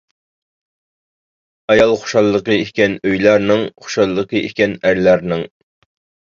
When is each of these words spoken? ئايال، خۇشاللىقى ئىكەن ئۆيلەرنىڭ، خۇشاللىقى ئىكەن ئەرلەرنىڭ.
ئايال، 1.73 1.93
خۇشاللىقى 2.05 2.59
ئىكەن 2.63 2.97
ئۆيلەرنىڭ، 3.03 3.69
خۇشاللىقى 3.87 4.45
ئىكەن 4.51 4.77
ئەرلەرنىڭ. 4.83 5.49